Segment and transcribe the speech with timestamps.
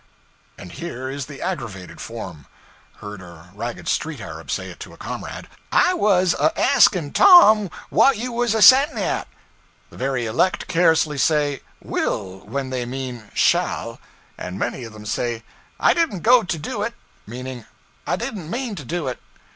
[0.57, 2.47] And here is the aggravated form
[3.01, 7.69] heard a ragged street Arab say it to a comrade: 'I was a ask'n' Tom
[7.91, 9.27] whah you was a sett'n' at.'
[9.91, 13.99] The very elect carelessly say 'will' when they mean 'shall';
[14.39, 15.43] and many of them say,
[15.79, 16.95] 'I didn't go to do it,'
[17.27, 17.65] meaning
[18.07, 19.19] 'I didn't mean to do it.'